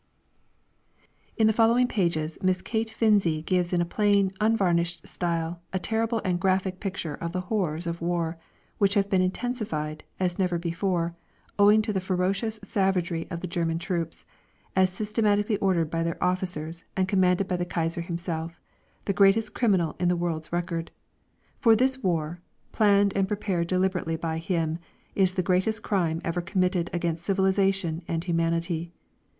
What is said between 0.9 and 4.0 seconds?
B. In the following pages Miss Kate Finzi gives in a